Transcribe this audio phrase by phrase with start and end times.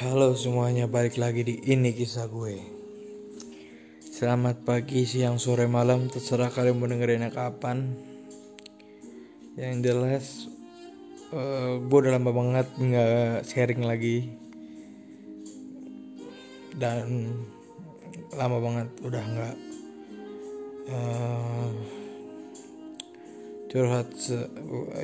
[0.00, 2.56] Halo semuanya, balik lagi di ini kisah gue.
[4.00, 8.00] Selamat pagi, siang, sore, malam, terserah kalian mau dengerinnya kapan.
[9.60, 10.24] Yang jelas,
[11.36, 14.32] uh, gue udah lama banget nggak sharing lagi
[16.80, 17.36] dan
[18.40, 19.56] lama banget udah nggak
[20.96, 21.68] uh,
[23.68, 24.08] curhat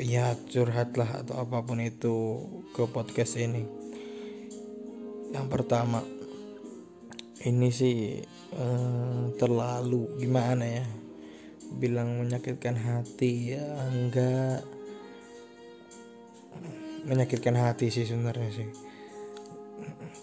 [0.00, 2.40] ya curhat lah atau apa pun itu
[2.72, 3.85] ke podcast ini
[5.34, 6.02] yang pertama
[7.46, 8.18] ini sih
[8.58, 10.86] uh, terlalu gimana ya?
[11.78, 14.66] Bilang menyakitkan hati ya enggak.
[17.06, 18.68] Menyakitkan hati sih sebenarnya sih.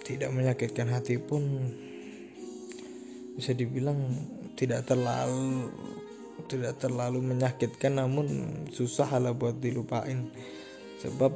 [0.03, 1.43] Tidak menyakitkan hati pun
[3.33, 3.97] bisa dibilang
[4.53, 5.71] tidak terlalu
[6.51, 8.27] tidak terlalu menyakitkan namun
[8.73, 10.27] susah lah buat dilupain.
[10.99, 11.31] Sebab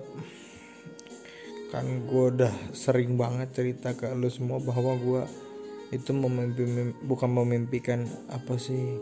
[1.67, 5.23] kan gue udah sering banget cerita ke lu semua bahwa gue
[5.91, 8.99] itu memimpi, bukan memimpikan apa sih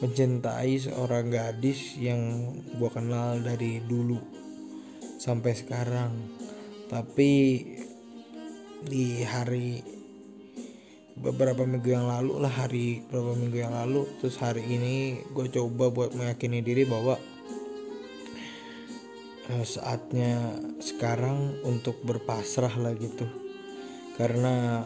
[0.00, 4.20] mencintai seorang gadis yang gue kenal dari dulu
[5.16, 6.12] sampai sekarang.
[6.86, 7.32] Tapi
[8.86, 9.80] di hari
[11.16, 15.88] beberapa minggu yang lalu lah hari beberapa minggu yang lalu terus hari ini gue coba
[15.88, 17.16] buat meyakini diri bahwa
[19.46, 23.26] saatnya sekarang untuk berpasrah lah gitu.
[24.18, 24.82] Karena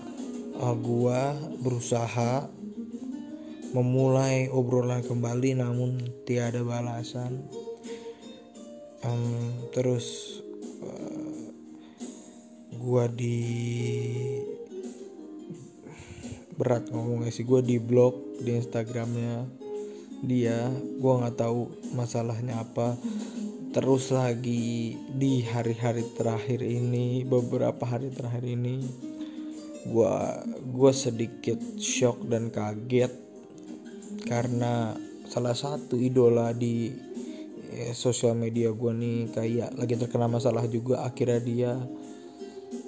[0.60, 1.32] uh, gua
[1.64, 2.44] berusaha
[3.72, 7.40] memulai obrolan kembali namun tiada balasan.
[9.00, 10.38] Um, terus
[10.84, 11.36] uh,
[12.76, 13.40] gua di
[16.60, 19.48] berat ngomongnya sih gua di blog di instagramnya
[20.20, 20.68] dia.
[21.00, 23.00] Gua nggak tahu masalahnya apa
[23.70, 28.82] terus lagi di hari-hari terakhir ini beberapa hari terakhir ini
[29.86, 30.42] gua
[30.74, 33.14] gua sedikit shock dan kaget
[34.26, 34.98] karena
[35.30, 36.90] salah satu idola di
[37.70, 41.72] eh, sosial media gua nih kayak lagi terkena masalah juga akhirnya dia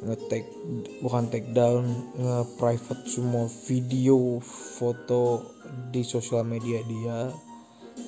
[0.03, 0.51] nge-take
[0.99, 1.87] bukan take down
[2.19, 5.47] nge-private semua video foto
[5.95, 7.31] di sosial media dia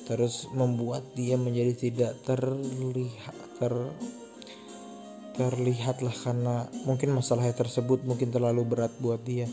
[0.05, 3.73] terus membuat dia menjadi tidak terlihat ter
[5.35, 6.55] terlihat lah karena
[6.87, 9.49] mungkin masalahnya tersebut mungkin terlalu berat buat dia.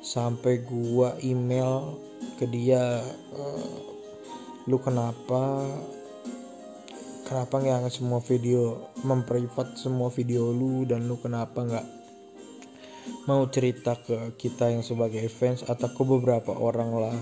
[0.00, 1.98] Sampai gua email
[2.40, 3.02] ke dia
[3.34, 3.44] e,
[4.70, 5.66] lu kenapa
[7.26, 11.86] kenapa nggak semua video memprivat semua video lu dan lu kenapa nggak
[13.26, 17.18] mau cerita ke kita yang sebagai fans atau ke beberapa orang lah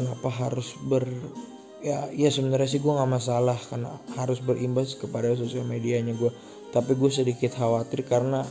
[0.00, 1.04] kenapa harus ber
[1.84, 6.32] ya ya sebenarnya sih gue nggak masalah karena harus berimbas kepada sosial medianya gue
[6.72, 8.44] tapi gue sedikit khawatir karena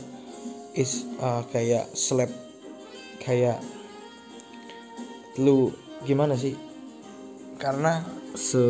[0.74, 2.30] is uh, kayak slap
[3.22, 3.58] kayak
[5.38, 5.70] lu
[6.04, 6.56] gimana sih?
[7.60, 8.02] Karena
[8.36, 8.62] se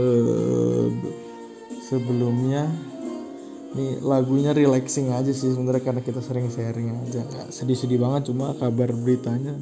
[1.86, 2.66] sebelumnya
[3.70, 7.22] nih lagunya relaxing aja sih sebenarnya karena kita sering sharing aja.
[7.50, 9.54] Sedih-sedih banget cuma kabar beritanya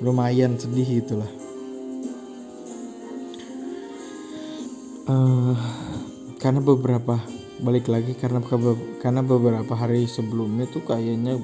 [0.00, 1.28] lumayan sedih itulah
[5.06, 5.56] uh,
[6.38, 7.18] karena beberapa
[7.62, 8.44] balik lagi karena
[9.00, 11.40] karena beberapa hari sebelumnya tuh kayaknya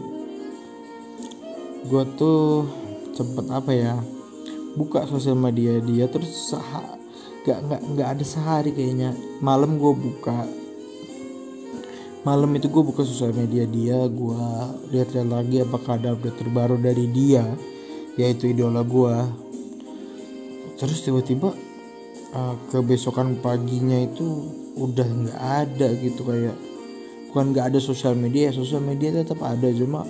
[1.89, 2.69] gue tuh
[3.17, 3.95] sempet apa ya
[4.77, 6.99] buka sosial media dia terus sah
[7.43, 9.11] gak nggak nggak ada sehari kayaknya.
[9.43, 10.47] Malam gue buka
[12.23, 14.47] malam itu gue buka sosial media dia gue
[14.95, 17.43] lihat-lihat lagi apakah ada update terbaru dari dia
[18.15, 19.17] yaitu idola gue
[20.79, 21.51] terus tiba-tiba
[22.33, 26.57] uh, kebesokan paginya itu udah nggak ada gitu kayak
[27.29, 30.05] bukan nggak ada sosial media sosial media tetap ada cuma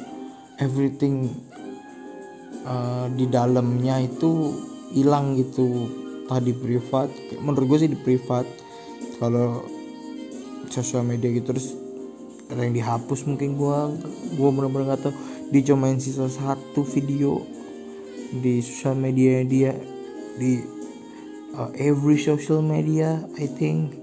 [0.63, 1.31] everything
[2.67, 4.55] uh, di dalamnya itu
[4.93, 5.89] hilang gitu.
[6.31, 7.11] Tadi privat
[7.43, 8.47] menurut gue sih di privat.
[9.19, 9.63] Kalau
[10.73, 11.77] sosial media gitu terus
[12.51, 13.79] ada yang dihapus mungkin gue
[14.39, 15.15] gue benar-benar nggak tahu.
[15.53, 17.45] Dia sisa satu video
[18.33, 19.77] di sosial media dia
[20.41, 20.65] di
[21.57, 23.99] uh, every social media I think.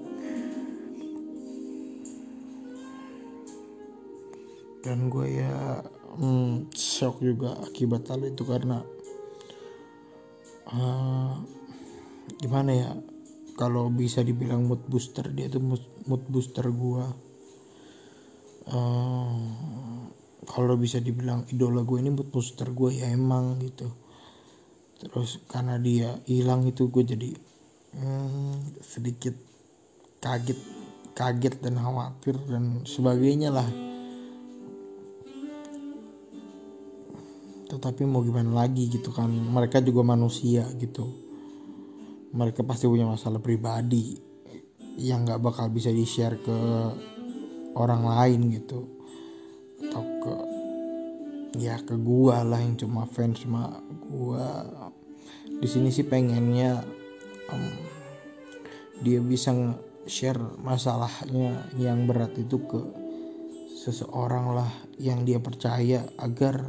[4.79, 5.83] Dan gue ya
[6.17, 8.81] hmm, shock juga akibat hal itu karena
[10.71, 11.35] uh,
[12.39, 12.91] gimana ya
[13.59, 17.05] kalau bisa dibilang mood booster dia tuh mood, booster gue
[18.71, 19.35] uh,
[20.47, 23.91] kalau bisa dibilang idola gue ini mood booster gue ya emang gitu
[24.99, 27.31] terus karena dia hilang itu gue jadi
[27.95, 29.35] hmm, sedikit
[30.19, 30.59] kaget
[31.15, 33.67] kaget dan khawatir dan sebagainya lah.
[37.69, 41.05] Tetapi mau gimana lagi gitu kan mereka juga manusia gitu.
[42.31, 44.15] Mereka pasti punya masalah pribadi
[44.99, 46.57] yang nggak bakal bisa di share ke
[47.75, 48.79] orang lain gitu.
[49.79, 50.33] Atau ke
[51.59, 54.63] ya ke gua lah yang cuma fans cuma gua
[55.59, 56.79] di sini sih pengennya
[57.51, 57.67] um,
[59.03, 59.51] dia bisa
[60.07, 62.79] share masalahnya yang berat itu ke
[63.79, 66.63] seseorang lah yang dia percaya agar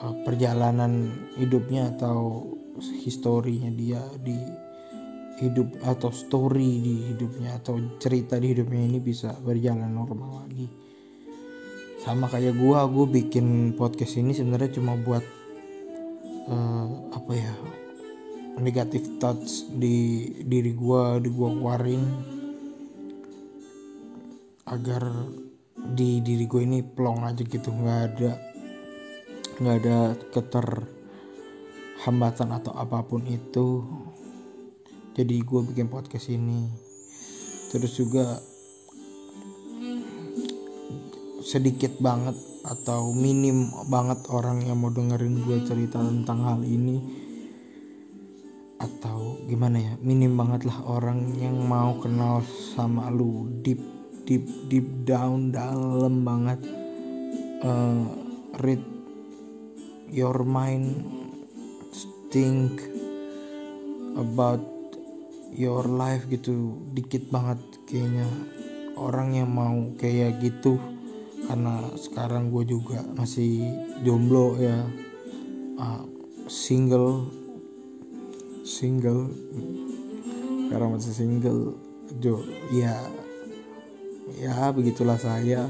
[0.00, 2.48] uh, perjalanan hidupnya atau
[2.80, 4.36] historinya dia di
[5.40, 10.70] hidup atau story di hidupnya atau cerita di hidupnya ini bisa berjalan normal lagi.
[12.04, 15.24] Sama kayak gua gue bikin podcast ini sebenarnya cuma buat
[16.48, 17.54] uh, apa ya
[18.60, 22.04] negatif thoughts di diri gua di gua keluarin.
[24.64, 25.04] Agar
[25.84, 28.32] di diri gue ini plong aja gitu nggak ada
[29.60, 29.98] nggak ada
[30.32, 30.68] keter
[32.02, 33.84] hambatan atau apa pun itu.
[35.14, 36.66] Jadi gue bikin podcast ini.
[37.70, 38.40] Terus juga
[41.44, 42.32] sedikit banget
[42.64, 46.96] atau minim banget orang yang mau dengerin gue cerita tentang hal ini.
[48.80, 52.40] Atau gimana ya minim banget lah orang yang mau kenal
[52.72, 53.78] sama lu deep
[54.24, 56.64] deep deep down dalam banget.
[57.60, 58.08] Uh,
[58.64, 58.80] read
[60.08, 61.04] your mind
[62.32, 62.80] think
[64.16, 64.64] about
[65.52, 66.80] your life gitu.
[66.96, 68.26] Dikit banget kayaknya
[68.96, 70.80] orang yang mau kayak gitu
[71.44, 74.84] karena sekarang gue juga masih jomblo ya.
[75.78, 76.04] Uh,
[76.48, 77.28] single.
[78.64, 79.28] Single.
[80.68, 81.76] Sekarang masih single.
[82.20, 82.40] Jo
[82.72, 82.94] ya
[84.40, 85.68] ya begitulah saya.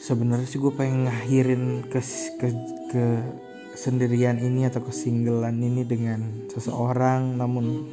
[0.00, 2.00] Sebenarnya sih gue pengen ngakhirin ke
[2.40, 2.48] ke
[2.90, 3.04] ke
[3.76, 7.86] sendirian ini atau kesinggelan ini dengan seseorang namun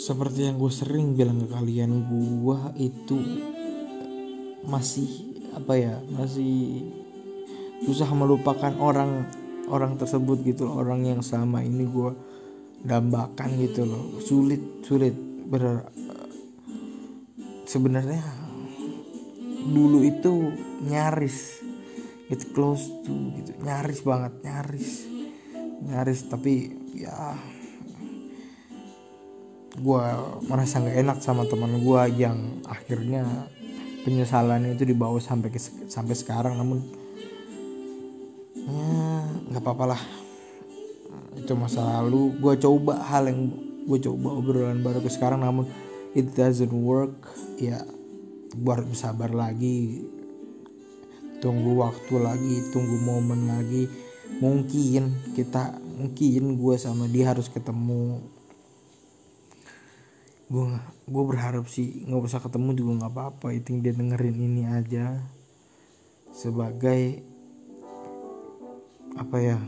[0.00, 3.18] seperti yang gue sering bilang ke kalian gue itu
[4.64, 6.84] masih apa ya masih
[7.84, 9.24] susah melupakan orang
[9.70, 12.12] orang tersebut gitu loh, orang yang sama ini gue
[12.84, 14.18] dambakan gitu loh.
[14.20, 15.14] Sulit sulit.
[15.50, 15.86] Ber
[17.66, 18.22] sebenarnya
[19.70, 20.52] dulu itu
[20.84, 21.62] nyaris.
[22.30, 23.58] It close to gitu.
[23.62, 25.06] Nyaris banget nyaris.
[25.80, 27.34] Nyaris tapi ya
[29.80, 30.04] gue
[30.50, 33.24] merasa nggak enak sama teman gue yang akhirnya
[34.02, 36.80] penyesalan itu dibawa sampai ke, sampai sekarang namun
[39.50, 40.02] nggak ya, apa-apa lah.
[41.36, 42.38] Itu masa lalu.
[42.38, 43.50] Gue coba hal yang
[43.86, 45.66] gue coba obrolan baru ke sekarang namun
[46.14, 47.14] it doesn't work.
[47.58, 47.82] Ya
[48.50, 50.06] gue harus sabar lagi.
[51.40, 53.88] Tunggu waktu lagi tunggu momen lagi.
[54.38, 58.22] Mungkin kita mungkin gue sama dia harus ketemu
[60.50, 60.66] gue
[61.06, 63.54] gue berharap sih nggak usah ketemu juga nggak apa-apa.
[63.54, 65.22] Itu dia dengerin ini aja
[66.34, 67.22] sebagai
[69.14, 69.58] apa ya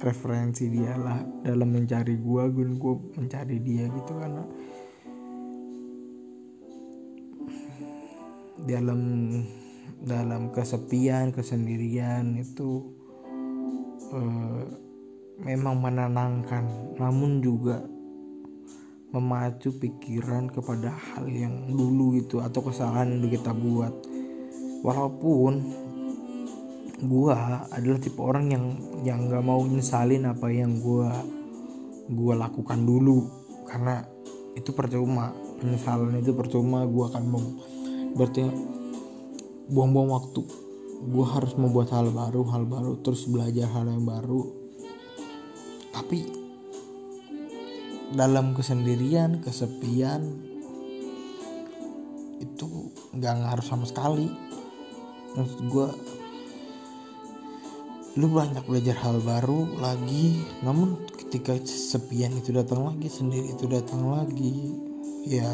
[0.00, 4.44] referensi dia lah dalam mencari gue gue gue mencari dia gitu karena
[8.64, 9.00] dalam
[10.02, 12.88] dalam kesepian kesendirian itu
[14.10, 14.64] uh,
[15.42, 16.96] memang menenangkan.
[16.98, 17.82] Namun juga
[19.12, 23.92] memacu pikiran kepada hal yang dulu itu atau kesalahan yang kita buat.
[24.80, 25.52] Walaupun
[27.04, 28.64] gua adalah tipe orang yang
[29.04, 31.12] yang nggak mau nyesalin apa yang gua
[32.08, 33.28] gua lakukan dulu.
[33.68, 34.00] Karena
[34.56, 37.44] itu percuma penyesalan itu percuma gua akan mau
[38.16, 38.48] berarti
[39.68, 40.42] buang-buang waktu.
[41.12, 44.48] Gua harus membuat hal baru hal baru terus belajar hal yang baru.
[45.92, 46.41] Tapi
[48.12, 50.22] dalam kesendirian kesepian
[52.40, 54.28] itu nggak ngaruh sama sekali.
[55.32, 55.88] Maksud gue
[58.20, 64.04] lu banyak belajar hal baru lagi namun ketika kesepian itu datang lagi sendiri itu datang
[64.04, 64.76] lagi
[65.24, 65.48] ya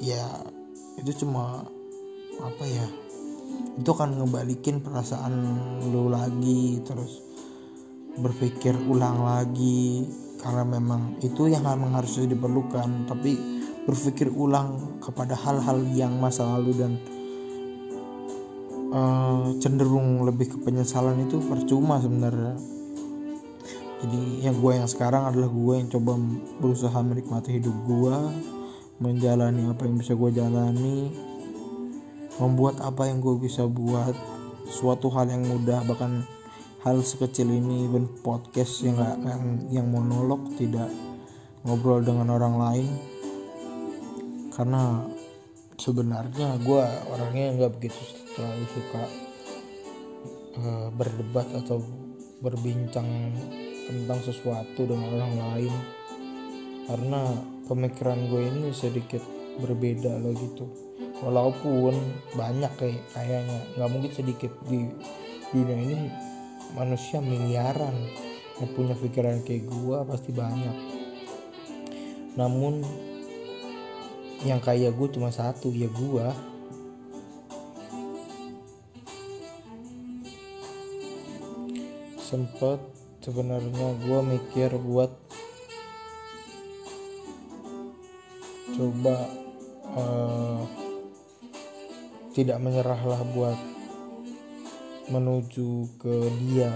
[0.00, 0.24] ya
[0.96, 1.68] itu cuma
[2.40, 2.88] apa ya
[3.76, 5.34] itu akan ngebalikin perasaan
[5.92, 7.20] lu lagi terus
[8.16, 10.08] berpikir ulang lagi
[10.42, 13.38] karena memang itu yang memang harus diperlukan tapi
[13.86, 16.92] berpikir ulang kepada hal-hal yang masa lalu dan
[18.90, 22.58] uh, cenderung lebih ke penyesalan itu percuma sebenarnya.
[24.02, 26.18] Jadi yang gue yang sekarang adalah gue yang coba
[26.58, 28.16] berusaha menikmati hidup gue
[28.98, 31.10] menjalani apa yang bisa gue jalani
[32.42, 34.14] membuat apa yang gue bisa buat
[34.66, 36.26] suatu hal yang mudah bahkan
[36.82, 38.10] hal sekecil ini ben.
[38.22, 40.90] Podcast yang gak, yang, yang monolog tidak
[41.62, 42.90] ngobrol dengan orang lain.
[44.50, 45.06] Karena
[45.78, 47.98] sebenarnya gue orangnya nggak begitu
[48.34, 49.02] terlalu suka
[50.60, 51.82] uh, berdebat atau
[52.42, 53.06] berbincang
[53.86, 55.74] tentang sesuatu dengan orang lain.
[56.86, 57.20] Karena
[57.70, 59.22] pemikiran gue ini sedikit
[59.62, 60.66] berbeda loh gitu.
[61.22, 61.94] Walaupun
[62.34, 64.90] banyak kayak kayaknya nggak mungkin sedikit di
[65.54, 66.31] dunia ini
[66.72, 67.94] manusia miliaran
[68.60, 70.76] yang punya pikiran kayak gue pasti banyak.
[72.36, 72.84] Namun
[74.42, 76.26] yang kayak gue cuma satu ya gue
[82.18, 82.80] sempet
[83.22, 85.12] sebenarnya gue mikir buat
[88.72, 89.16] coba
[89.94, 90.64] uh,
[92.32, 93.71] tidak menyerahlah buat
[95.10, 96.70] menuju ke dia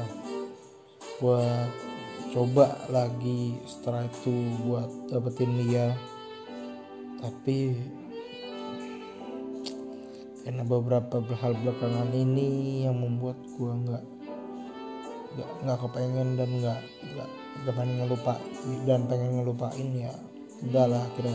[1.22, 1.70] buat
[2.34, 4.34] coba lagi setelah itu
[4.66, 5.94] buat dapetin dia.
[7.22, 7.74] Tapi
[10.46, 14.04] karena beberapa hal belakangan ini yang membuat gua nggak
[15.36, 16.80] nggak nggak kepengen dan nggak
[17.12, 18.34] nggak pengen ngelupa
[18.86, 20.14] dan pengen ngelupain ya
[20.64, 21.34] udahlah kira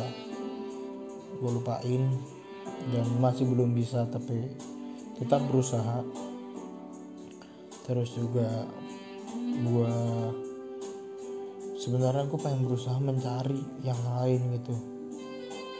[1.37, 2.03] gue lupain
[2.89, 4.49] dan masih belum bisa tapi
[5.21, 6.01] tetap berusaha
[7.91, 8.47] terus juga
[9.35, 9.95] gue
[11.75, 14.75] sebenarnya gue pengen berusaha mencari yang lain gitu.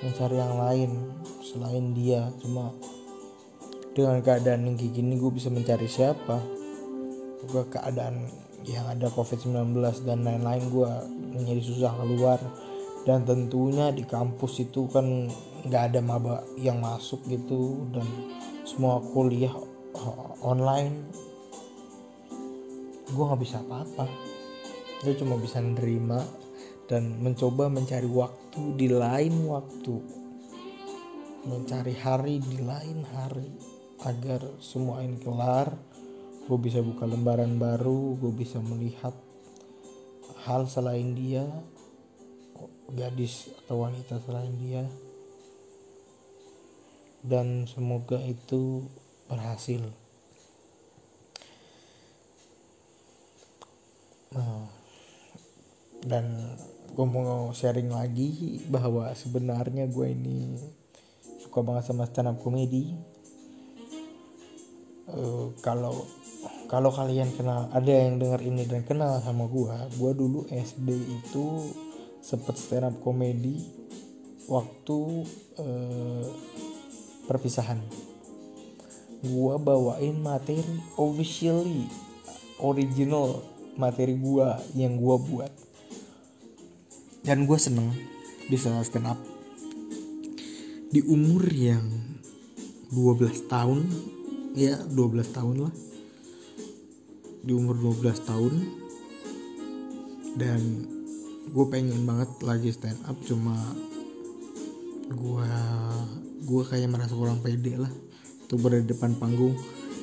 [0.03, 0.91] Mencari yang lain
[1.39, 2.27] selain dia.
[2.43, 2.75] Cuma
[3.95, 6.35] dengan keadaan yang kayak gini gue bisa mencari siapa?
[7.47, 8.27] Gue keadaan
[8.67, 9.71] yang ada covid-19
[10.03, 10.91] dan lain-lain gue
[11.31, 12.43] menjadi susah keluar.
[13.07, 15.31] Dan tentunya di kampus itu kan
[15.63, 17.87] nggak ada maba yang masuk gitu.
[17.95, 18.03] Dan
[18.67, 19.55] semua kuliah
[20.43, 21.20] online
[23.11, 24.07] gue nggak bisa apa-apa.
[25.03, 26.23] Gue cuma bisa nerima
[26.87, 29.95] dan mencoba mencari waktu di lain waktu.
[31.47, 33.49] Mencari hari di lain hari
[34.07, 35.75] agar semua ini kelar.
[36.47, 39.13] Gue bisa buka lembaran baru gue bisa melihat
[40.41, 41.45] hal selain dia
[42.91, 44.83] gadis atau wanita selain dia.
[47.21, 48.89] Dan semoga itu
[49.29, 50.00] berhasil.
[54.31, 54.67] Nah,
[56.07, 56.55] dan
[56.91, 60.55] gue mau sharing lagi bahwa sebenarnya gue ini
[61.43, 62.95] suka banget sama stand up comedy.
[65.11, 66.07] Uh, kalau
[66.71, 70.87] kalau kalian kenal ada yang dengar ini dan kenal sama gue, gue dulu SD
[71.19, 71.45] itu
[72.23, 73.59] sempet stand up comedy
[74.47, 75.27] waktu
[75.59, 76.25] uh,
[77.25, 77.79] perpisahan
[79.21, 80.65] gua bawain materi
[80.97, 81.85] officially
[82.57, 83.45] original
[83.79, 85.51] materi gua yang gua buat.
[87.21, 87.93] Dan gua seneng
[88.49, 89.19] bisa stand up
[90.91, 91.87] di umur yang
[92.91, 93.87] 12 tahun
[94.59, 95.73] ya 12 tahun lah.
[97.41, 98.53] Di umur 12 tahun.
[100.35, 100.61] Dan
[101.51, 103.55] gue pengen banget lagi stand up cuma
[105.11, 105.51] gue
[106.43, 107.91] gue kayak merasa kurang pede lah.
[108.51, 109.55] Untuk berada di depan panggung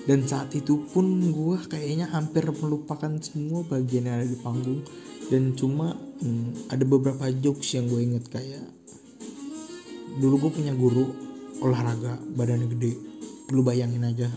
[0.09, 4.81] dan saat itu pun gue kayaknya hampir melupakan semua bagian yang ada di panggung.
[5.29, 8.65] Dan cuma hmm, ada beberapa jokes yang gue inget kayak
[10.17, 11.13] dulu gue punya guru
[11.61, 12.97] olahraga badannya gede.
[13.53, 14.33] Lu bayangin aja.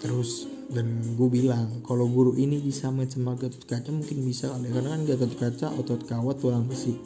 [0.00, 4.72] Terus dan gue bilang kalau guru ini bisa main sama Gatot Kaca mungkin bisa kali
[4.72, 6.96] karena kan Gatot Kaca otot kawat tulang besi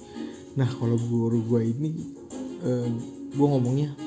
[0.55, 1.91] nah kalau guru gue ini
[2.63, 2.87] uh,
[3.35, 3.99] gue ngomongnya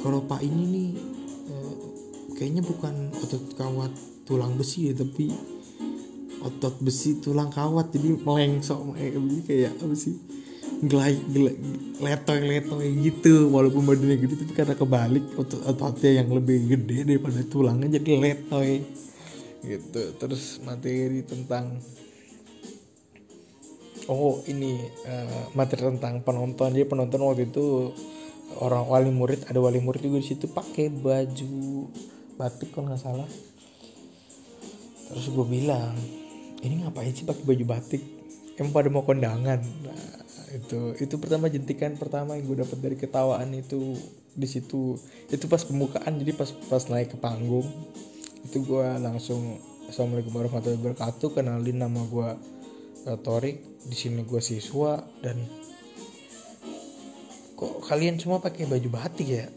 [0.00, 0.90] kalau pak ini nih
[2.36, 3.92] kayaknya bukan otot kawat
[4.28, 5.32] tulang besi ya tapi
[6.44, 7.90] otot besi tulang kawat.
[7.90, 8.94] Jadi melengsok
[9.48, 10.14] kayak apa sih?
[10.76, 11.56] Gelai gelai
[12.04, 17.40] letoy letoy gitu walaupun badannya gede tapi karena kebalik otot ototnya yang lebih gede daripada
[17.48, 18.84] tulangnya jadi letoy.
[19.64, 20.02] Gitu.
[20.20, 21.80] Terus materi tentang
[24.12, 24.76] oh ini
[25.08, 26.76] uh, materi tentang penonton.
[26.76, 27.90] Jadi penonton waktu itu
[28.60, 31.88] orang wali murid ada wali murid juga di situ pakai baju
[32.36, 33.28] batik kalau nggak salah.
[35.12, 35.96] Terus gue bilang
[36.60, 38.02] ini ngapain sih pakai baju batik?
[38.56, 39.60] Emang pada mau kondangan.
[39.60, 40.04] Nah,
[40.52, 43.96] itu itu pertama jentikan pertama yang gue dapat dari ketawaan itu
[44.36, 44.96] di situ.
[45.32, 47.66] Itu pas pembukaan jadi pas pas naik ke panggung
[48.46, 49.58] itu gue langsung
[49.90, 52.28] assalamualaikum warahmatullahi wabarakatuh kenalin nama gue
[53.10, 53.58] uh, Torik
[53.90, 55.34] di sini gue siswa dan
[57.58, 59.50] kok kalian semua pakai baju batik ya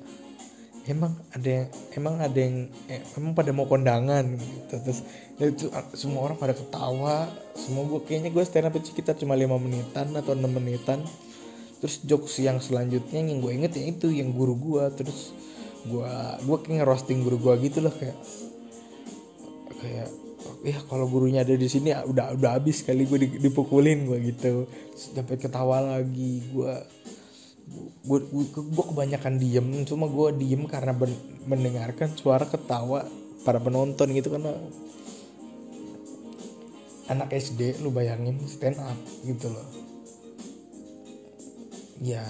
[0.90, 2.56] emang ada yang emang ada yang
[2.90, 4.76] eh, emang pada mau kondangan gitu.
[4.82, 5.00] Terus
[5.38, 7.30] ya itu ah, semua orang pada ketawa.
[7.54, 11.06] Semua gue kayaknya gue stand up itu sekitar cuma lima menitan atau enam menitan.
[11.80, 15.32] Terus jokes yang selanjutnya yang gue inget ya itu yang guru gue terus
[15.88, 16.12] gue
[16.44, 18.18] gue kayak ngerosting guru gue gitu loh kayak
[19.80, 20.12] kayak
[20.60, 24.68] ya kalau gurunya ada di sini udah udah habis kali gue dipukulin gue gitu.
[24.98, 26.44] Sampai ketawa lagi.
[26.52, 26.74] Gue
[28.10, 31.14] gue, gue, kebanyakan diem cuma gue diem karena ben,
[31.46, 33.06] mendengarkan suara ketawa
[33.46, 34.56] para penonton gitu karena
[37.10, 39.68] anak SD lu bayangin stand up gitu loh.
[42.00, 42.24] Ya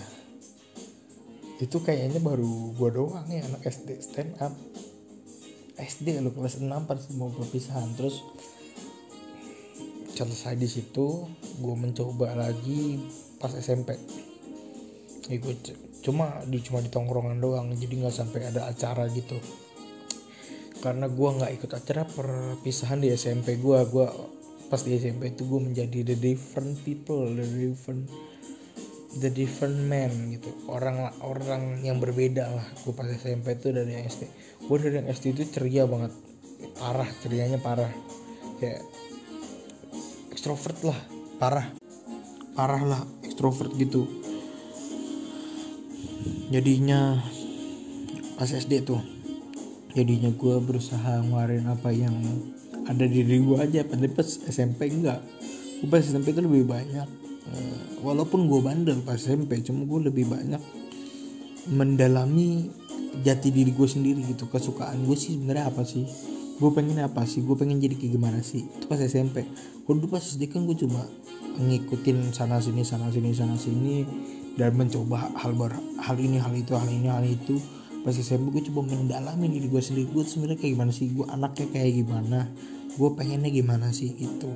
[1.60, 4.56] itu kayaknya baru gue doang ya anak SD stand up.
[5.80, 7.92] SD lu kelas 6 pas mau perpisahan.
[7.96, 8.24] Terus
[10.16, 11.28] selesai di situ
[11.64, 13.00] gue mencoba lagi
[13.40, 13.96] pas SMP
[15.30, 15.58] ikut.
[16.02, 19.38] Cuma di cuma di tongkrongan doang jadi nggak sampai ada acara gitu.
[20.82, 24.08] Karena gue nggak ikut acara perpisahan di SMP gue gue
[24.70, 28.10] pas di SMP itu gue menjadi the different people the different
[29.22, 30.50] the different man gitu.
[30.66, 32.68] Orang orang yang berbeda lah.
[32.82, 34.26] Gue pas SMP itu dari SD
[34.66, 36.14] gue dari yang SD itu ceria banget.
[36.82, 37.92] Parah cerianya parah.
[38.58, 38.82] Kayak
[40.34, 41.00] ekstrovert lah
[41.38, 41.70] parah.
[42.58, 44.29] Parah lah ekstrovert gitu
[46.50, 47.22] jadinya
[48.36, 49.02] pas SD tuh
[49.94, 52.14] jadinya gue berusaha ngeluarin apa yang
[52.86, 53.86] ada di diri gue aja.
[53.86, 55.22] Tapi pas SMP enggak.
[55.82, 57.08] Gue pas SMP itu lebih banyak
[57.54, 60.62] eh, walaupun gue bandel pas SMP cuma gue lebih banyak
[61.70, 62.70] mendalami
[63.22, 64.50] jati diri gue sendiri gitu.
[64.50, 66.06] Kesukaan gue sih sebenarnya apa sih?
[66.60, 67.46] Gue pengen apa sih?
[67.46, 68.66] Gue pengen jadi kayak gimana sih?
[68.66, 69.46] Itu pas SMP
[69.90, 71.02] gue dulu pas SD kan gue cuma
[71.58, 74.06] ngikutin sana sini sana sini sana sini
[74.60, 75.72] dan mencoba hal ber
[76.04, 77.56] hal ini hal itu hal ini hal itu.
[78.04, 81.08] Pas SMP gue coba mendalami diri gue sendiri gue sebenarnya kayak gimana sih?
[81.16, 82.40] Gue anaknya kayak gimana?
[83.00, 84.12] Gue pengennya gimana sih?
[84.20, 84.52] Itu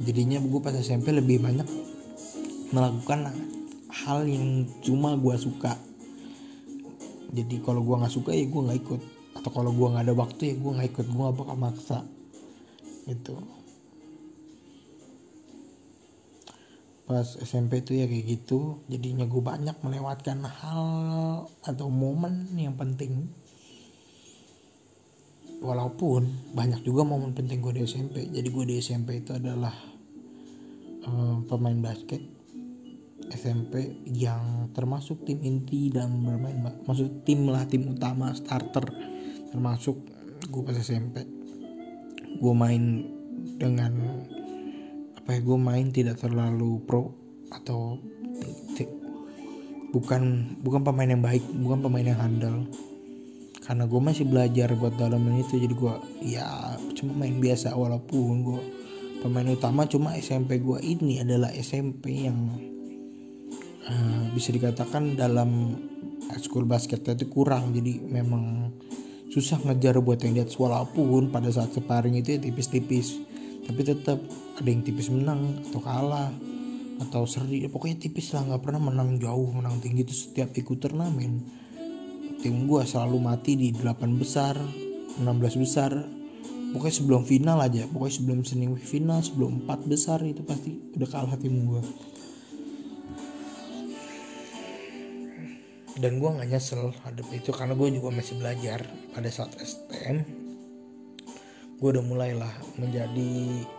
[0.00, 1.68] jadinya gue pas SMP lebih banyak
[2.72, 3.28] melakukan
[3.92, 5.76] hal yang cuma gue suka.
[7.36, 9.00] Jadi kalau gue nggak suka ya gue nggak ikut.
[9.36, 11.06] Atau kalau gue nggak ada waktu ya gue nggak ikut.
[11.12, 11.98] Gue gak bakal maksa.
[13.04, 13.55] Gitu
[17.06, 20.84] pas SMP itu ya kayak gitu jadinya gue banyak melewatkan hal
[21.62, 23.30] atau momen yang penting.
[25.62, 29.72] Walaupun banyak juga momen penting gue di SMP jadi gue di SMP itu adalah
[31.06, 32.20] uh, pemain basket
[33.30, 38.86] SMP yang termasuk tim inti dan bermain maksud tim lah tim utama starter
[39.50, 39.98] termasuk
[40.46, 41.26] gue pas SMP
[42.36, 43.02] gue main
[43.56, 43.92] dengan
[45.26, 47.10] apa ya gue main tidak terlalu pro
[47.50, 47.98] atau
[49.90, 52.62] bukan bukan pemain yang baik bukan pemain yang handal.
[53.58, 55.94] Karena gue masih belajar buat dalam itu jadi gue
[56.30, 58.60] ya cuma main biasa walaupun gue
[59.18, 62.38] pemain utama cuma SMP gue ini adalah SMP yang
[63.90, 65.74] uh, bisa dikatakan dalam
[66.38, 67.74] school basketnya itu kurang.
[67.74, 68.70] Jadi memang
[69.34, 73.18] susah ngejar buat yang di atas walaupun pada saat sparring itu ya tipis-tipis
[73.66, 74.22] tapi tetap
[74.56, 76.30] ada yang tipis menang atau kalah
[77.02, 77.66] atau seri.
[77.66, 80.06] Ya, pokoknya tipis lah nggak pernah menang jauh menang tinggi.
[80.06, 81.42] Itu setiap ikut turnamen
[82.40, 84.54] tim gue selalu mati di 8 besar
[85.18, 85.26] 16
[85.58, 85.92] besar.
[86.70, 88.40] Pokoknya sebelum final aja pokoknya sebelum
[88.78, 91.82] final sebelum 4 besar itu pasti udah kalah tim gue
[95.96, 98.84] dan gue nggak nyesel hadap itu karena gue juga masih belajar
[99.16, 100.35] pada saat STM
[101.76, 103.32] gue udah mulailah menjadi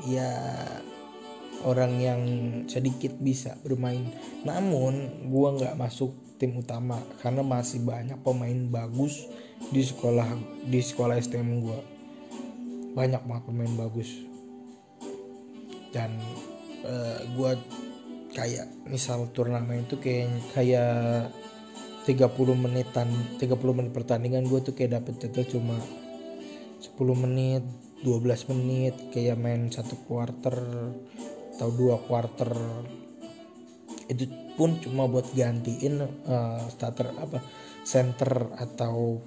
[0.05, 0.29] ya
[1.65, 2.21] orang yang
[2.69, 4.13] sedikit bisa bermain.
[4.45, 9.25] Namun gue nggak masuk tim utama karena masih banyak pemain bagus
[9.73, 10.37] di sekolah
[10.69, 11.79] di sekolah STM gue
[12.93, 14.09] banyak banget pemain bagus.
[15.89, 16.13] Dan
[16.85, 17.51] uh, eh, gue
[18.37, 21.33] kayak misal turnamen itu kayak kayak
[22.05, 23.09] 30 menitan
[23.41, 25.75] 30 menit pertandingan gue tuh kayak dapet itu cuma
[26.79, 26.93] 10
[27.25, 27.65] menit
[28.05, 30.57] 12 menit kayak main satu quarter
[31.57, 32.53] atau dua quarter.
[34.07, 37.41] Itu pun cuma buat gantiin uh, starter apa
[37.81, 39.21] center atau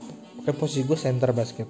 [0.47, 1.69] kan posisi gue center basket.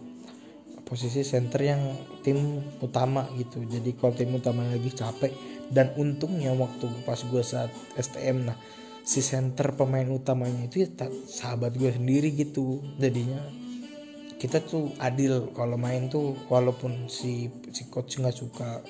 [0.85, 1.83] Posisi center yang
[2.27, 3.63] tim utama gitu.
[3.63, 5.33] Jadi kalau tim utama lagi capek
[5.71, 8.59] dan untungnya waktu pas gue saat STM nah
[9.07, 10.89] si center pemain utamanya itu ya
[11.31, 13.41] sahabat gue sendiri gitu jadinya
[14.41, 18.81] kita tuh adil kalau main tuh walaupun si si coach nggak suka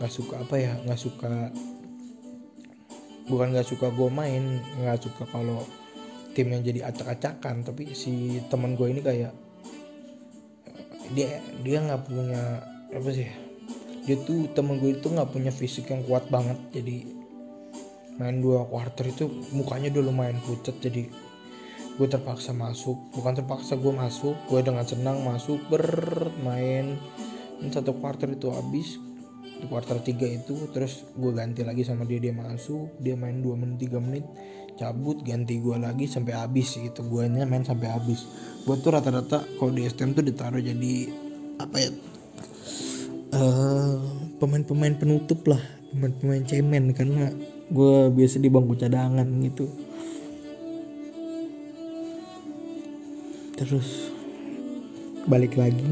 [0.00, 1.52] nggak suka apa ya nggak suka
[3.28, 5.60] bukan nggak suka gue main nggak suka kalau
[6.32, 9.36] timnya jadi acak-acakan tapi si teman gue ini kayak
[11.12, 12.64] dia dia nggak punya
[12.96, 13.28] apa sih
[14.08, 17.04] dia tuh temen gue itu nggak punya fisik yang kuat banget jadi
[18.16, 21.06] main dua quarter itu mukanya udah lumayan pucat jadi
[21.96, 22.96] gue terpaksa masuk.
[23.12, 26.96] Bukan terpaksa gue masuk gue dengan senang masuk bermain.
[27.70, 28.98] Satu quarter itu habis
[29.62, 30.10] di quarter 3
[30.42, 34.26] itu terus gue ganti lagi sama dia dia masuk dia main 2 menit 3 menit
[34.74, 37.06] cabut ganti gue lagi sampai habis gitu.
[37.06, 38.26] Gue main sampai habis.
[38.66, 40.94] Gue tuh rata-rata kalau di STM tuh ditaruh jadi
[41.60, 41.90] apa ya
[43.36, 44.00] uh,
[44.42, 45.62] pemain-pemain penutup lah
[45.94, 46.90] pemain-pemain cemen.
[46.96, 47.30] Karena
[47.70, 49.91] gue biasa di bangku cadangan gitu
[53.66, 54.10] terus
[55.26, 55.86] balik lagi.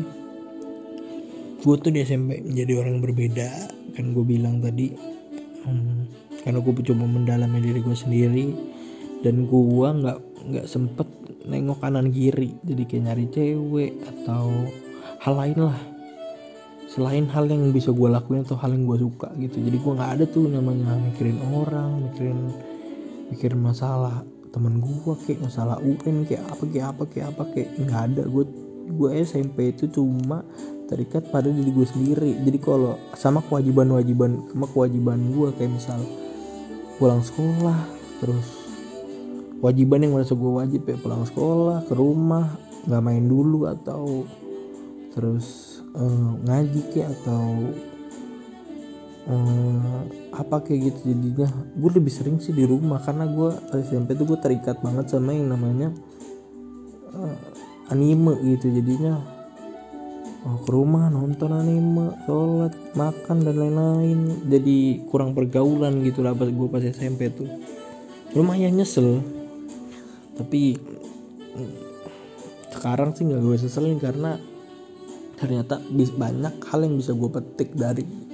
[1.60, 3.48] Gue tuh di SMP menjadi orang yang berbeda
[3.94, 4.96] kan gue bilang tadi.
[5.66, 6.08] Hmm,
[6.40, 8.46] karena gue coba mendalami diri gue sendiri.
[9.20, 10.18] Dan gue nggak
[10.50, 11.06] nggak sempet
[11.44, 12.56] nengok kanan kiri.
[12.64, 14.48] Jadi kayak nyari cewek atau
[15.20, 15.80] hal lain lah.
[16.90, 19.60] Selain hal yang bisa gue lakuin atau hal yang gue suka gitu.
[19.60, 22.40] Jadi gue nggak ada tuh namanya mikirin orang mikirin
[23.30, 28.00] mikirin masalah temen gue kayak masalah UN kayak apa kayak apa kayak apa kayak nggak
[28.12, 28.22] ada.
[28.26, 28.44] Gue
[28.90, 30.42] gue SMP itu cuma
[30.90, 32.30] terikat pada diri gue sendiri.
[32.42, 36.02] Jadi kalau sama kewajiban-wajiban sama kewajiban gue kayak misal
[37.00, 37.80] pulang sekolah
[38.20, 38.60] terus
[39.64, 44.28] wajiban yang merasa gue wajib ya pulang sekolah ke rumah nggak main dulu atau
[45.16, 47.72] terus uh, ngaji kayak atau
[49.30, 50.00] uh,
[50.34, 51.48] apa kayak gitu jadinya?
[51.78, 53.50] Gue lebih sering sih di rumah karena gue
[53.86, 55.94] SMP tuh gue terikat banget sama yang namanya
[57.14, 57.36] uh,
[57.94, 59.22] anime gitu jadinya.
[60.40, 64.20] Oh, ke rumah nonton anime sholat makan dan lain-lain.
[64.48, 67.48] Jadi kurang pergaulan gitu lah gue pas SMP tuh.
[68.32, 69.20] Lumayan nyesel.
[70.40, 70.80] Tapi
[71.54, 71.74] mm,
[72.72, 74.40] sekarang sih nggak gue seselin karena
[75.36, 78.29] ternyata banyak hal yang bisa gue petik dari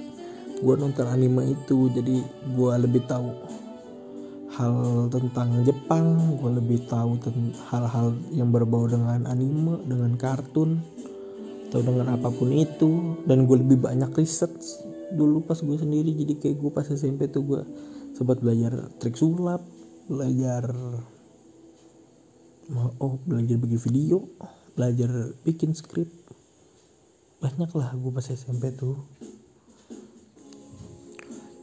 [0.57, 3.29] gue nonton anime itu jadi gue lebih tahu
[4.57, 7.21] hal tentang Jepang gue lebih tahu
[7.69, 10.81] hal-hal yang berbau dengan anime dengan kartun
[11.67, 13.19] atau dengan apa pun itu.
[13.27, 14.51] Dan gue lebih banyak riset
[15.13, 16.15] dulu pas gue sendiri.
[16.15, 17.61] Jadi kayak gue pas SMP tuh gue
[18.15, 19.61] sempat belajar trik sulap
[20.07, 20.73] belajar
[22.97, 24.17] oh belajar bikin video
[24.73, 26.09] belajar bikin skrip.
[27.37, 28.97] Banyak lah gue pas SMP tuh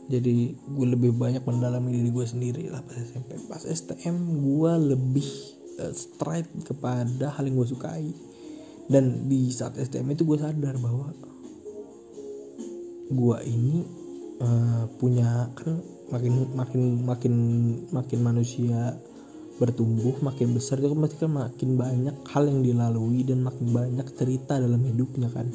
[0.04, 5.28] jadi gue lebih banyak mendalami diri gue sendiri lah pas SMP pas STM gue lebih
[5.80, 8.12] uh, straight kepada hal yang gue sukai.
[8.84, 11.08] Dan di saat STM itu gue sadar bahwa
[13.08, 13.80] gue ini
[14.44, 15.80] uh, punya kan
[16.12, 17.34] makin makin makin
[17.88, 18.92] makin manusia
[19.56, 24.60] bertumbuh makin besar itu pasti kan makin banyak hal yang dilalui dan makin banyak cerita
[24.60, 25.48] dalam hidupnya kan.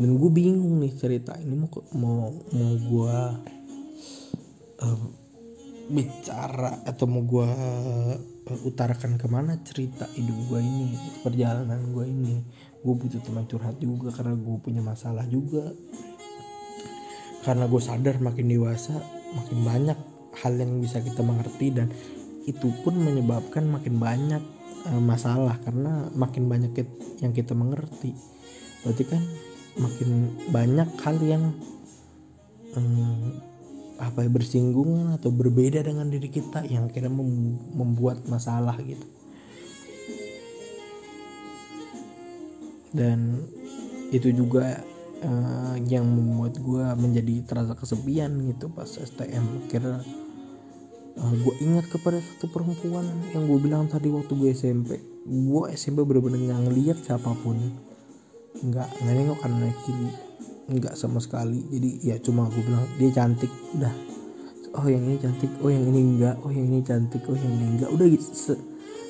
[0.00, 3.16] Dan gue bingung nih cerita ini mau mau mau gue
[4.84, 5.00] uh,
[5.88, 7.48] bicara atau mau gue
[8.64, 12.44] utarakan ke mana cerita hidup gue ini perjalanan gue ini.
[12.84, 15.72] Gue butuh teman curhat juga karena gue punya masalah juga.
[17.44, 18.96] Karena gue sadar makin dewasa
[19.36, 19.98] makin banyak
[20.40, 21.88] hal yang bisa kita mengerti dan
[22.44, 24.42] itu pun menyebabkan makin banyak
[24.88, 26.72] uh, masalah karena makin banyak
[27.20, 28.12] yang kita mengerti.
[28.84, 29.22] Berarti kan
[29.80, 31.44] makin banyak hal yang
[33.98, 39.06] apa bersinggungan atau berbeda dengan diri kita yang kira membuat masalah gitu.
[42.94, 43.42] Dan
[44.14, 44.82] itu juga
[45.22, 49.98] uh, yang membuat gue menjadi terasa kesepian gitu pas STM kira
[51.18, 55.62] uh, eh, gue ingat kepada satu perempuan yang gue bilang tadi waktu gue SMP gue
[55.72, 57.56] SMP bener-bener nggak ngeliat siapa pun.
[58.60, 60.08] Nggak nggak nengok karena kiri
[60.68, 61.60] nggak sama sekali.
[61.68, 63.52] Jadi ya cuma gue bilang dia cantik.
[63.76, 63.92] Udah.
[64.74, 65.50] Oh yang ini cantik.
[65.60, 67.22] Oh yang ini enggak oh yang ini cantik.
[67.28, 68.54] Oh yang ini enggak udah gitu se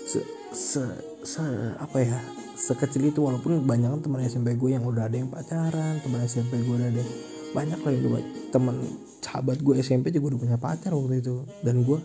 [0.04, 0.20] se
[0.52, 0.82] se,
[1.22, 1.44] se
[1.78, 2.18] apa ya
[2.58, 3.22] sekecil itu.
[3.22, 6.90] Walaupun banyak kan teman SMP gue yang udah ada yang pacaran teman SMP gue udah
[6.90, 7.04] ada
[7.54, 8.04] banyak lah yang
[8.50, 8.76] teman
[9.22, 11.46] sahabat gue SMP juga udah punya pacar waktu itu.
[11.62, 11.98] Dan gue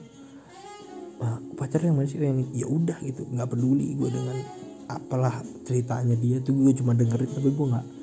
[1.19, 3.25] nah, pacar yang masih yang ya udah gitu.
[3.27, 4.37] Nggak peduli gue dengan
[4.87, 6.53] apalah ceritanya dia tuh.
[6.53, 7.98] Gue cuma dengerin tapi gue nggak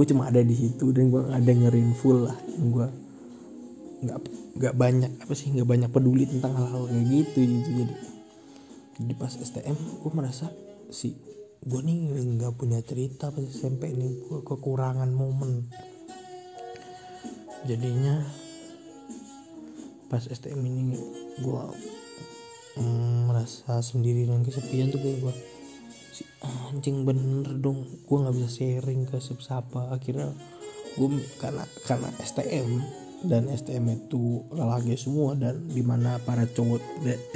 [0.00, 2.38] gue cuma ada di situ dan gue nggak dengerin full lah.
[2.56, 2.88] Gue
[4.00, 4.18] nggak
[4.56, 7.70] nggak banyak apa sih nggak banyak peduli tentang hal-hal kayak gitu gitu.
[7.84, 7.94] Jadi
[8.96, 10.48] jadi pas STM gue merasa
[10.88, 11.12] si
[11.60, 15.68] gue nih nggak punya cerita pas SMP ini gue kekurangan momen.
[17.68, 18.24] Jadinya
[20.08, 20.96] pas STM ini
[21.44, 21.64] gue
[22.80, 25.34] mm, merasa sendiri dan kesepian tuh kayak gue
[26.70, 27.82] anjing bener dong.
[28.06, 30.30] Gue nggak bisa sharing ke siapa akhirnya
[30.94, 32.82] gue karena karena STM
[33.20, 36.80] dan STM itu lelaki semua dan di mana para cowok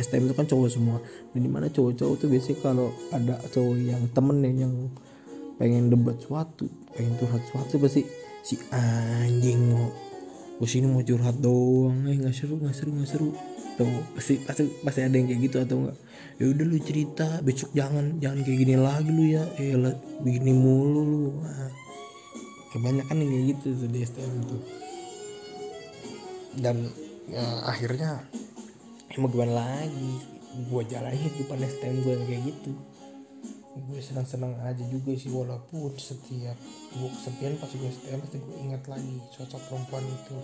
[0.00, 0.98] STM itu kan cowok semua.
[1.34, 4.74] Dan di mana cowok-cowok tuh biasanya kalau ada cowok yang temen yang
[5.54, 6.66] pengen debat suatu
[6.98, 8.02] pengen curhat suatu pasti
[8.42, 9.86] si anjing mau
[10.54, 12.06] gue sini mau curhat doang.
[12.08, 13.30] Eh nggak seru nggak seru nggak seru.
[13.74, 15.98] Tuh pasti pasti pasti ada yang kayak gitu atau enggak
[16.34, 19.44] ya udah lu cerita besok jangan jangan kayak gini lagi lu ya.
[19.60, 19.74] Eh
[20.22, 21.24] begini mulu lu.
[21.42, 21.70] Nah,
[22.74, 24.62] kebanyakan yang kayak gitu tuh di STM tuh.
[26.58, 26.76] Dan
[27.30, 28.22] ya, akhirnya
[29.10, 30.12] ya mau gimana lagi?
[30.70, 32.72] Gue jalanin hidupan STM gue kayak gitu.
[33.74, 36.54] Gue senang-senang aja juga sih walaupun setiap
[36.94, 40.38] gue kesepian pas gue STM pasti gue ingat lagi sosok perempuan itu.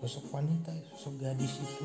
[0.00, 1.84] Sosok wanita sosok gadis itu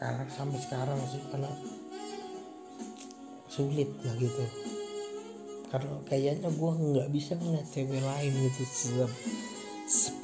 [0.00, 1.52] sekarang sampai sekarang sih karena
[3.52, 4.44] sulit lah gitu.
[5.68, 9.12] Karena kayaknya gue nggak bisa ngeliat cewek lain gitu sebab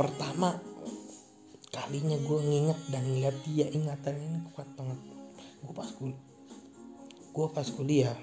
[0.01, 0.57] pertama
[1.77, 4.97] kalinya gue nginget dan ngeliat dia ingatan ini kuat banget.
[5.61, 6.25] Gue pas kuliah
[7.37, 8.17] gue pas kuliah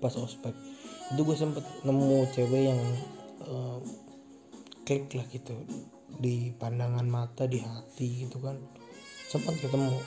[0.00, 0.56] pas ospek
[1.12, 2.80] itu gue sempet nemu cewek yang
[3.44, 3.76] uh,
[4.88, 5.52] klik lah gitu
[6.16, 8.56] di pandangan mata di hati gitu kan.
[9.28, 10.00] Sempat ketemu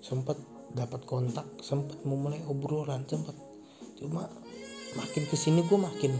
[0.00, 0.36] sempat
[0.72, 3.36] dapat kontak sempat memulai obrolan sempat
[4.00, 4.28] cuma
[4.96, 6.12] makin ke sini gue makin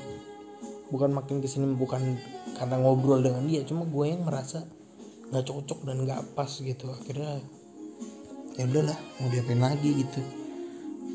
[0.90, 2.18] bukan makin ke sini bukan
[2.58, 4.66] karena ngobrol dengan dia cuma gue yang merasa
[5.30, 6.90] nggak cocok dan nggak pas gitu.
[6.90, 7.38] Akhirnya
[8.58, 10.20] ya udahlah mau diapain lagi gitu.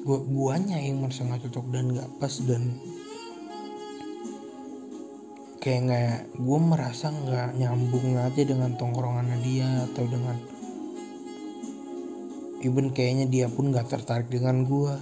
[0.08, 2.64] Gua guanya yang merasa nggak cocok dan nggak pas dan
[5.60, 10.38] kayak nggak gue merasa nggak nyambung aja dengan tongkrongan dia atau dengan
[12.64, 14.96] even kayaknya dia pun nggak tertarik dengan gue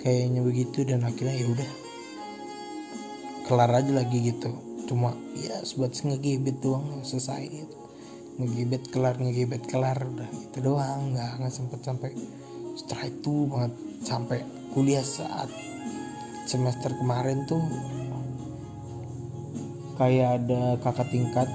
[0.00, 1.70] kayaknya begitu dan akhirnya ya udah.
[3.44, 4.52] Kelar aja lagi gitu.
[4.88, 7.76] Cuma ya sebatas ngegebet doang selesai gitu.
[8.38, 11.12] Ngegibet kelar ngegibet kelar udah gitu doang.
[11.12, 12.10] Nggak nggak sempet sampai
[12.78, 13.72] setelah itu banget.
[14.06, 14.38] Sampai
[14.72, 15.50] kuliah saat
[16.48, 17.60] semester kemarin tuh
[19.98, 21.48] kayak ada kakak tingkat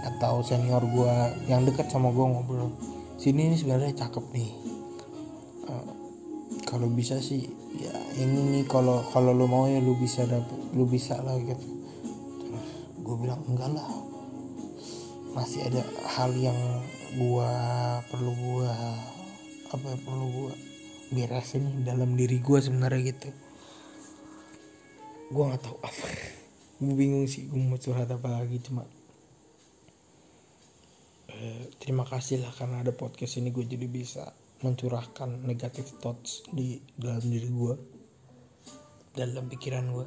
[0.00, 1.14] atau senior gue
[1.46, 2.72] yang dekat sama gue ngobrol
[3.20, 4.50] sini ini sebenarnya cakep nih.
[5.68, 5.92] Uh,
[6.64, 10.88] kalau bisa sih ya ini nih kalau kalau lu mau ya lu bisa dapet lu
[10.88, 11.68] bisa lah gitu.
[12.40, 13.84] Terus gue bilang enggak lah.
[15.36, 15.84] Masih ada
[16.16, 16.56] hal yang
[17.20, 17.52] gua
[18.08, 18.72] perlu gua
[19.68, 20.52] apa yang perlu gua
[21.12, 23.28] beresin dalam diri gua sebenarnya gitu.
[25.28, 26.06] Gua nggak tahu apa.
[26.80, 28.88] Gue bingung sih gue mau curhat apa lagi cuma
[31.80, 34.28] terima kasih lah karena ada podcast ini gue jadi bisa
[34.60, 37.74] mencurahkan negatif thoughts di dalam diri gue
[39.16, 40.06] dalam pikiran gue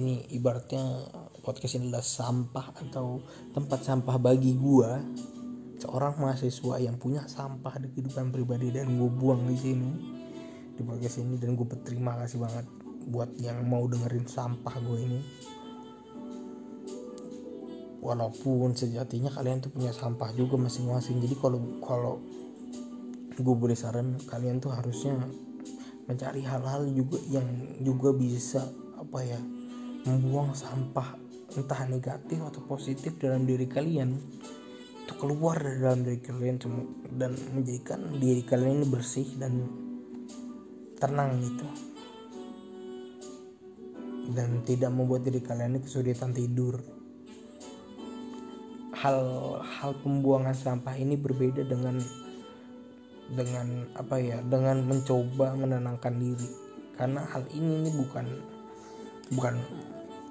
[0.00, 1.04] ini ibaratnya
[1.44, 3.20] podcast ini adalah sampah atau
[3.52, 5.02] tempat sampah bagi gua
[5.82, 9.90] seorang mahasiswa yang punya sampah di kehidupan pribadi dan gue buang di sini
[10.78, 11.34] di podcast ini.
[11.42, 12.66] Dan gue berterima kasih banget
[13.10, 15.20] buat yang mau dengerin sampah gue ini
[18.02, 21.22] walaupun sejatinya kalian tuh punya sampah juga masing-masing.
[21.22, 22.14] Jadi kalau kalau
[23.32, 25.16] gue boleh saran kalian tuh harusnya
[26.10, 27.46] mencari hal-hal juga yang
[27.80, 28.66] juga bisa
[28.98, 29.38] apa ya
[30.02, 31.14] membuang sampah
[31.54, 34.18] entah negatif atau positif dalam diri kalian.
[35.06, 36.58] Itu keluar dari dalam diri kalian
[37.14, 39.62] dan menjadikan diri kalian ini bersih dan
[40.98, 41.66] tenang gitu.
[44.34, 47.01] Dan tidak membuat diri kalian ini kesulitan tidur
[49.02, 49.18] hal
[49.58, 51.98] hal pembuangan sampah ini berbeda dengan
[53.34, 56.46] dengan apa ya dengan mencoba menenangkan diri.
[56.94, 58.26] Karena hal ini ini bukan
[59.34, 59.58] bukan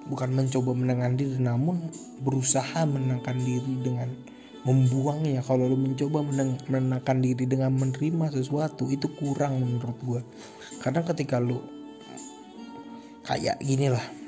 [0.07, 1.91] bukan mencoba menenangkan diri namun
[2.23, 4.07] berusaha menenangkan diri dengan
[4.63, 5.43] membuangnya.
[5.43, 10.21] Kalau lu mencoba menenangkan diri dengan menerima sesuatu itu kurang menurut gue
[10.79, 11.59] karena ketika lu
[13.27, 14.20] kayak gini lah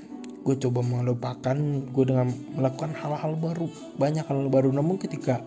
[0.44, 1.56] gue coba melupakan
[1.88, 2.28] gue dengan
[2.60, 4.76] melakukan hal-hal baru banyak hal, baru.
[4.76, 5.40] Namun ketika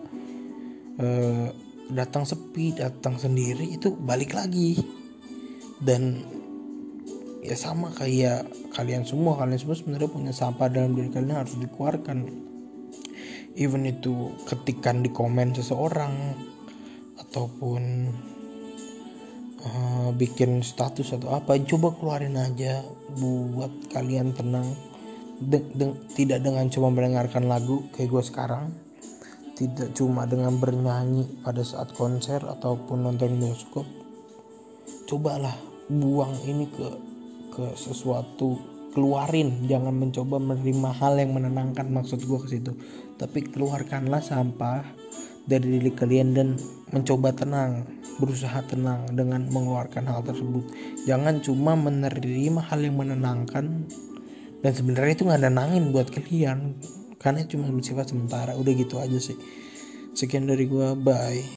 [0.97, 1.47] uh,
[1.93, 4.81] datang sepi datang sendiri itu balik lagi.
[5.77, 6.25] Dan
[7.45, 12.17] ya sama kayak kalian semua kalian semua sebenarnya punya sampah dalam diri kalian harus dikeluarkan.
[13.57, 16.13] Even itu ketikan di komen seseorang
[17.17, 17.81] ataupun
[19.67, 22.79] uh, bikin status atau apa coba keluarin aja
[23.19, 24.71] buat kalian tenang.
[25.37, 28.71] De- de- tidak dengan cuma mendengarkan lagu kayak gue sekarang.
[29.57, 33.85] Tidak cuma dengan bernyanyi pada saat konser ataupun nonton bioskop.
[35.09, 35.53] Cobalah
[35.91, 36.87] buang ini ke
[37.51, 38.57] ke sesuatu
[38.93, 39.65] keluarin.
[39.65, 42.71] Jangan mencoba menerima hal yang menenangkan maksud gue ke situ.
[43.17, 44.81] Tapi keluarkanlah sampah
[45.47, 46.59] dari diri kalian dan
[46.91, 50.65] mencoba tenang berusaha tenang dengan mengeluarkan hal tersebut.
[51.05, 53.87] Jangan cuma menerima hal yang menenangkan.
[54.57, 56.73] Dan sebenarnya itu nggak nenangin buat kalian
[57.21, 58.57] karena cuma bersifat sementara.
[58.57, 59.37] Udah gitu aja sih.
[60.17, 60.97] Sekian dari gua.
[60.97, 61.45] Bye